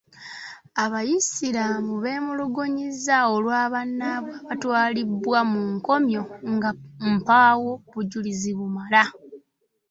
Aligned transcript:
Abayisiraamu 0.83 1.93
beemulugunyiza 2.03 3.17
olw'abannaabwe 3.35 4.31
abatwalibwa 4.41 5.39
mu 5.51 5.59
nkomyo 5.75 6.23
nga 6.53 6.69
mpaawo 7.15 7.71
bujulizi 7.93 8.51
bumala. 8.57 9.03